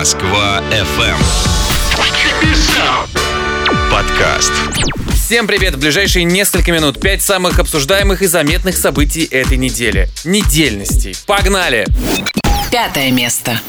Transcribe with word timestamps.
Москва 0.00 0.62
FM. 0.70 1.18
Подкаст. 3.90 4.50
Всем 5.12 5.46
привет! 5.46 5.74
В 5.74 5.78
ближайшие 5.78 6.24
несколько 6.24 6.72
минут 6.72 6.98
пять 6.98 7.20
самых 7.20 7.58
обсуждаемых 7.58 8.22
и 8.22 8.26
заметных 8.26 8.78
событий 8.78 9.24
этой 9.24 9.58
недели. 9.58 10.08
Недельностей. 10.24 11.14
Погнали! 11.26 11.86
Пятое 12.72 13.10
место. 13.10 13.60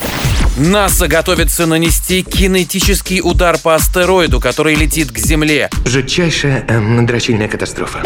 НАСА 0.57 1.07
готовится 1.07 1.65
нанести 1.65 2.23
кинетический 2.23 3.21
удар 3.23 3.57
по 3.57 3.73
астероиду, 3.73 4.41
который 4.41 4.75
летит 4.75 5.11
к 5.11 5.17
Земле. 5.17 5.69
Жутчайшая 5.85 6.65
эм, 6.67 7.05
дрочильная 7.05 7.47
катастрофа. 7.47 8.03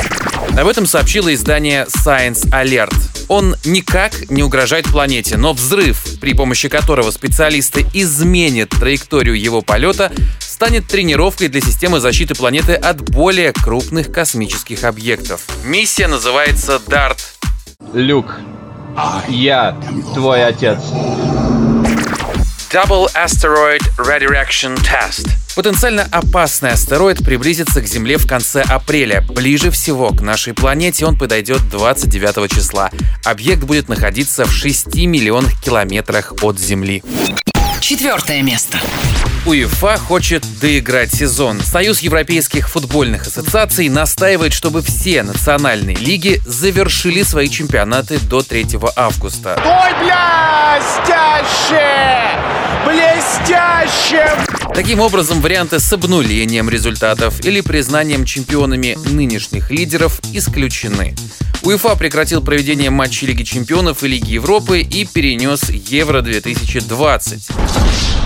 Об 0.56 0.68
этом 0.68 0.86
сообщило 0.86 1.34
издание 1.34 1.86
Science 1.86 2.48
Alert. 2.52 2.96
Он 3.30 3.56
никак 3.66 4.30
не 4.30 4.44
угрожает 4.44 4.86
планете, 4.86 5.38
но 5.38 5.54
взрыв, 5.54 6.20
при 6.22 6.34
помощи 6.34 6.70
которого 6.70 7.10
специалисты 7.10 7.86
изменят 7.94 8.70
траекторию 8.70 9.40
его 9.40 9.64
полета, 9.64 10.12
станет 10.40 10.88
тренировкой 10.88 11.48
для 11.48 11.62
системы 11.62 12.00
защиты 12.00 12.36
планеты 12.36 12.74
от 12.74 13.02
более 13.10 13.54
крупных 13.54 14.12
космических 14.12 14.84
объектов. 14.84 15.42
Миссия 15.66 16.08
называется 16.08 16.80
DART. 16.88 17.18
Люк, 17.94 18.36
я 19.28 19.76
твой 20.14 20.46
отец. 20.46 20.78
Double 22.72 23.08
Asteroid 23.16 23.82
Redirection 23.98 24.76
Test. 24.78 25.30
Потенциально 25.56 26.08
опасный 26.12 26.72
астероид 26.72 27.24
приблизится 27.24 27.82
к 27.82 27.88
Земле 27.88 28.18
в 28.18 28.28
конце 28.28 28.62
апреля. 28.62 29.22
Ближе 29.22 29.72
всего 29.72 30.10
к 30.10 30.22
нашей 30.22 30.54
планете 30.54 31.06
он 31.06 31.18
подойдет 31.18 31.68
29 31.70 32.52
числа. 32.52 32.90
Объект 33.24 33.64
будет 33.64 33.88
находиться 33.88 34.46
в 34.46 34.52
6 34.52 34.96
миллионах 34.96 35.60
километрах 35.62 36.34
от 36.42 36.60
Земли. 36.60 37.04
Четвертое 37.80 38.42
место. 38.42 38.80
УЕФА 39.46 39.98
хочет 39.98 40.44
доиграть 40.60 41.14
сезон. 41.14 41.62
Союз 41.62 42.00
европейских 42.00 42.68
футбольных 42.70 43.28
ассоциаций 43.28 43.90
настаивает, 43.90 44.54
чтобы 44.54 44.82
все 44.82 45.22
национальные 45.22 45.96
лиги 45.96 46.42
завершили 46.46 47.22
свои 47.22 47.48
чемпионаты 47.48 48.18
до 48.20 48.42
3 48.42 48.66
августа. 48.96 49.62
Ой, 49.64 49.94
блестяще! 50.00 51.86
Блестяще! 52.86 54.55
Таким 54.76 55.00
образом, 55.00 55.40
варианты 55.40 55.80
с 55.80 55.94
обнулением 55.94 56.70
результатов 56.70 57.46
или 57.46 57.62
признанием 57.62 58.26
чемпионами 58.26 58.98
нынешних 59.10 59.72
лидеров 59.72 60.20
исключены. 60.34 61.16
УЕФА 61.64 61.96
прекратил 61.96 62.42
проведение 62.42 62.90
матчей 62.90 63.28
Лиги 63.28 63.44
чемпионов 63.44 64.04
и 64.04 64.10
Лиги 64.10 64.34
Европы 64.34 64.82
и 64.82 65.06
перенес 65.06 65.70
Евро-2020. 65.70 68.25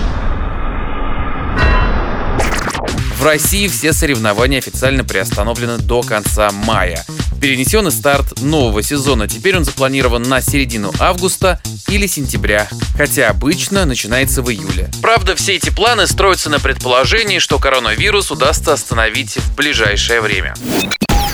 В 3.19 3.23
России 3.25 3.67
все 3.67 3.91
соревнования 3.91 4.59
официально 4.59 5.03
приостановлены 5.03 5.77
до 5.77 6.03
конца 6.03 6.51
мая. 6.51 7.03
Перенесен 7.41 7.85
и 7.89 7.91
старт 7.91 8.41
нового 8.41 8.81
сезона. 8.81 9.27
Теперь 9.27 9.57
он 9.57 9.65
запланирован 9.65 10.23
на 10.23 10.39
середину 10.39 10.93
августа 10.99 11.59
или 11.89 12.07
сентября, 12.07 12.69
хотя 12.95 13.29
обычно 13.29 13.83
начинается 13.83 14.41
в 14.41 14.49
июле. 14.49 14.89
Правда, 15.01 15.35
все 15.35 15.55
эти 15.55 15.69
планы 15.69 16.07
строятся 16.07 16.49
на 16.49 16.61
предположении, 16.61 17.39
что 17.39 17.59
коронавирус 17.59 18.31
удастся 18.31 18.71
остановить 18.71 19.35
в 19.35 19.53
ближайшее 19.53 20.21
время. 20.21 20.53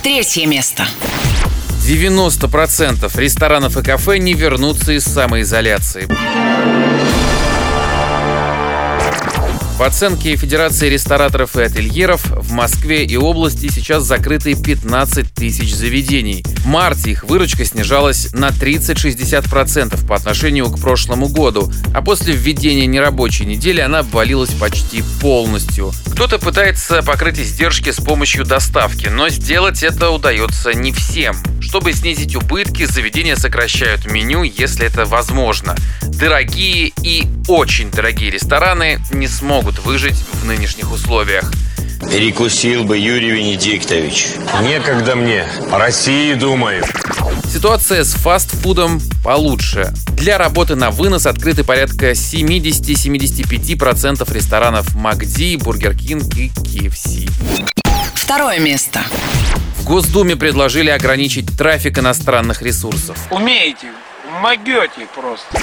Третье 0.01 0.47
место. 0.47 0.87
90% 1.87 3.11
ресторанов 3.15 3.77
и 3.77 3.83
кафе 3.83 4.17
не 4.17 4.33
вернутся 4.33 4.91
из 4.93 5.03
самоизоляции. 5.03 6.07
В 9.75 9.83
оценке 9.83 10.37
Федерации 10.37 10.87
рестораторов 10.87 11.57
и 11.57 11.61
ательеров 11.61 12.25
в 12.27 12.53
Москве 12.53 13.03
и 13.03 13.17
области 13.17 13.67
сейчас 13.67 14.03
закрыты 14.03 14.55
15 14.55 15.33
тысяч 15.33 15.75
заведений. 15.75 16.45
В 16.59 16.67
марте 16.67 17.11
их 17.11 17.25
выручка 17.25 17.65
снижалась 17.65 18.31
на 18.31 18.51
30-60% 18.51 20.07
по 20.07 20.15
отношению 20.15 20.67
к 20.71 20.79
прошлому 20.79 21.27
году, 21.27 21.69
а 21.93 22.01
после 22.01 22.33
введения 22.33 22.85
нерабочей 22.85 23.45
недели 23.45 23.81
она 23.81 23.99
обвалилась 23.99 24.51
почти 24.51 25.03
полностью. 25.19 25.91
Кто-то 26.13 26.39
пытается 26.39 27.03
покрыть 27.03 27.39
издержки 27.39 27.91
с 27.91 27.97
помощью 27.97 28.45
доставки, 28.45 29.07
но 29.07 29.27
сделать 29.27 29.83
это 29.83 30.09
удается 30.09 30.73
не 30.73 30.93
всем. 30.93 31.35
Чтобы 31.75 31.91
снизить 31.91 32.37
убытки, 32.37 32.85
заведения 32.85 33.35
сокращают 33.35 34.05
меню, 34.05 34.43
если 34.43 34.85
это 34.85 35.03
возможно. 35.03 35.75
Дорогие 36.03 36.93
и 37.03 37.27
очень 37.49 37.91
дорогие 37.91 38.31
рестораны 38.31 39.01
не 39.11 39.27
смогут 39.27 39.79
выжить 39.79 40.15
в 40.15 40.45
нынешних 40.45 40.93
условиях. 40.93 41.51
Перекусил 42.09 42.85
бы 42.85 42.97
Юрий 42.97 43.31
Венедиктович. 43.31 44.27
Некогда 44.61 45.17
мне. 45.17 45.45
О 45.69 45.77
России 45.77 46.33
думаю. 46.35 46.81
Ситуация 47.51 48.05
с 48.05 48.13
фастфудом 48.13 49.01
получше. 49.21 49.93
Для 50.13 50.37
работы 50.37 50.75
на 50.75 50.91
вынос 50.91 51.25
открыты 51.25 51.65
порядка 51.65 52.11
70-75% 52.11 54.33
ресторанов 54.33 54.95
МакДи, 54.95 55.57
Burger 55.57 55.93
King 55.93 56.37
и 56.37 56.47
KFC. 56.47 57.29
Второе 58.13 58.59
место. 58.59 59.01
В 59.77 59.83
Госдуме 59.83 60.35
предложили 60.35 60.89
ограничить 60.89 61.57
трафик 61.57 61.99
иностранных 61.99 62.61
ресурсов. 62.61 63.17
Умеете, 63.29 63.87
могете 64.41 65.07
просто. 65.13 65.59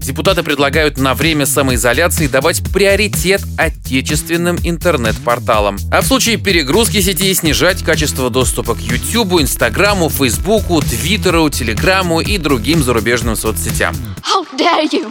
Депутаты 0.00 0.42
предлагают 0.42 0.98
на 0.98 1.14
время 1.14 1.46
самоизоляции 1.46 2.26
давать 2.26 2.62
приоритет 2.72 3.42
отечественным 3.56 4.58
интернет-порталам. 4.62 5.78
А 5.92 6.00
в 6.00 6.06
случае 6.06 6.36
перегрузки 6.36 7.00
сети 7.00 7.32
снижать 7.34 7.82
качество 7.84 8.30
доступа 8.30 8.74
к 8.74 8.80
YouTube, 8.80 9.40
Инстаграму, 9.40 10.10
Фейсбуку, 10.10 10.80
Твиттеру, 10.80 11.48
Телеграму 11.50 12.20
и 12.20 12.38
другим 12.38 12.82
зарубежным 12.82 13.36
соцсетям. 13.36 13.94
How 14.22 14.39
dare 14.60 14.86
you! 14.92 15.10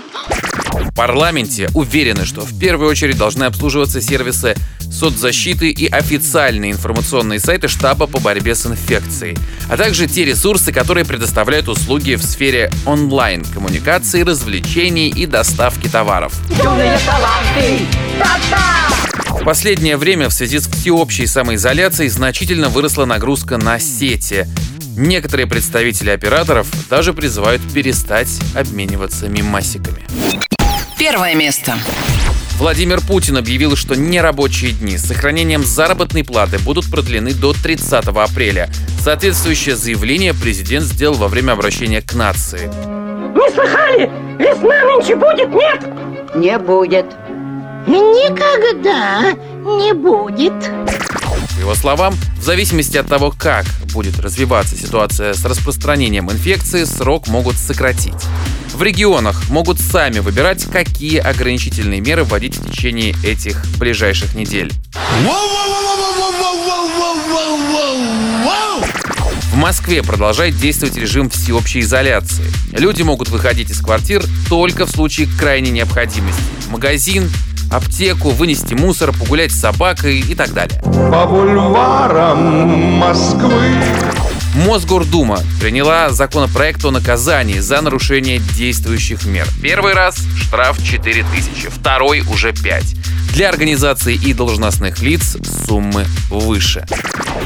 В 0.71 0.93
парламенте 0.95 1.69
уверены, 1.73 2.25
что 2.25 2.41
в 2.41 2.59
первую 2.59 2.89
очередь 2.89 3.17
должны 3.17 3.45
обслуживаться 3.45 4.01
сервисы 4.01 4.55
соцзащиты 4.91 5.69
и 5.69 5.87
официальные 5.87 6.71
информационные 6.71 7.39
сайты 7.39 7.67
штаба 7.67 8.05
по 8.05 8.19
борьбе 8.19 8.53
с 8.53 8.65
инфекцией, 8.65 9.37
а 9.69 9.77
также 9.77 10.07
те 10.07 10.25
ресурсы, 10.25 10.71
которые 10.71 11.05
предоставляют 11.05 11.67
услуги 11.67 12.15
в 12.15 12.23
сфере 12.23 12.71
онлайн-коммуникации, 12.85 14.21
развлечений 14.21 15.09
и 15.09 15.25
доставки 15.25 15.87
товаров. 15.87 16.33
В 19.29 19.43
последнее 19.43 19.97
время 19.97 20.29
в 20.29 20.33
связи 20.33 20.59
с 20.59 20.67
всеобщей 20.67 21.25
самоизоляцией 21.25 22.09
значительно 22.09 22.69
выросла 22.69 23.05
нагрузка 23.05 23.57
на 23.57 23.79
сети. 23.79 24.47
Некоторые 24.99 25.47
представители 25.47 26.09
операторов 26.09 26.67
даже 26.89 27.13
призывают 27.13 27.61
перестать 27.73 28.27
обмениваться 28.53 29.29
мимасиками. 29.29 30.03
Первое 30.97 31.35
место. 31.35 31.75
Владимир 32.57 32.99
Путин 32.99 33.37
объявил, 33.37 33.77
что 33.77 33.95
нерабочие 33.95 34.73
дни 34.73 34.97
с 34.97 35.05
сохранением 35.05 35.63
заработной 35.63 36.25
платы 36.25 36.59
будут 36.59 36.91
продлены 36.91 37.33
до 37.33 37.53
30 37.53 38.07
апреля. 38.07 38.69
Соответствующее 39.01 39.77
заявление 39.77 40.33
президент 40.33 40.83
сделал 40.83 41.15
во 41.15 41.29
время 41.29 41.53
обращения 41.53 42.01
к 42.01 42.13
нации. 42.13 42.67
Не 42.67 43.53
слыхали? 43.53 44.11
Весна 44.37 44.83
нынче 44.83 45.15
будет, 45.15 45.47
нет? 45.53 46.35
Не 46.35 46.57
будет. 46.59 47.05
Никогда 47.87 49.31
не 49.63 49.93
будет. 49.93 50.53
По 51.55 51.59
его 51.61 51.73
словам, 51.75 52.15
в 52.39 52.43
зависимости 52.43 52.97
от 52.97 53.07
того, 53.07 53.31
как 53.37 53.65
будет 53.93 54.17
развиваться 54.19 54.75
ситуация 54.77 55.33
с 55.33 55.43
распространением 55.43 56.31
инфекции, 56.31 56.85
срок 56.85 57.27
могут 57.27 57.57
сократить. 57.57 58.13
В 58.73 58.81
регионах 58.81 59.49
могут 59.49 59.79
сами 59.79 60.19
выбирать, 60.19 60.63
какие 60.71 61.17
ограничительные 61.17 61.99
меры 61.99 62.23
вводить 62.23 62.55
в 62.55 62.71
течение 62.71 63.13
этих 63.25 63.61
ближайших 63.77 64.35
недель. 64.35 64.71
В 69.51 69.55
Москве 69.55 70.01
продолжает 70.01 70.55
действовать 70.55 70.95
режим 70.95 71.29
всеобщей 71.29 71.81
изоляции. 71.81 72.45
Люди 72.71 73.01
могут 73.01 73.27
выходить 73.27 73.69
из 73.69 73.81
квартир 73.81 74.23
только 74.47 74.85
в 74.85 74.89
случае 74.89 75.27
крайней 75.37 75.71
необходимости. 75.71 76.41
Магазин, 76.69 77.29
аптеку, 77.69 78.29
вынести 78.29 78.73
мусор, 78.73 79.11
погулять 79.11 79.51
с 79.51 79.59
собакой 79.59 80.19
и 80.19 80.35
так 80.35 80.53
далее. 80.53 80.81
По 81.11 81.25
бульварам 81.25 82.99
Москвы. 82.99 83.75
Мосгордума 84.55 85.39
приняла 85.61 86.09
законопроект 86.09 86.83
о 86.83 86.91
наказании 86.91 87.59
за 87.59 87.81
нарушение 87.81 88.39
действующих 88.39 89.25
мер. 89.25 89.47
Первый 89.61 89.93
раз 89.93 90.17
штраф 90.37 90.81
4000, 90.83 91.69
второй 91.69 92.21
уже 92.21 92.51
5. 92.51 92.83
Для 93.33 93.49
организаций 93.49 94.15
и 94.15 94.33
должностных 94.33 95.01
лиц 95.01 95.37
суммы 95.67 96.05
выше. 96.29 96.85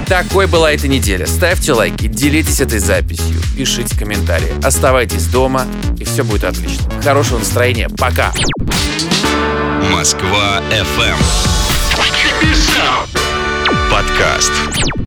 Такой 0.08 0.48
была 0.48 0.72
эта 0.72 0.88
неделя. 0.88 1.28
Ставьте 1.28 1.74
лайки, 1.74 2.08
делитесь 2.08 2.62
этой 2.62 2.80
записью, 2.80 3.36
пишите 3.56 3.98
комментарии. 3.98 4.54
Оставайтесь 4.64 5.28
дома, 5.28 5.66
и 6.00 6.06
все 6.06 6.24
будет 6.24 6.46
отлично. 6.46 6.90
Хорошего 7.04 7.40
настроения. 7.40 7.90
Пока! 7.90 8.34
Москва 10.04 10.60
FM. 10.70 11.18
Подкаст. 13.90 14.94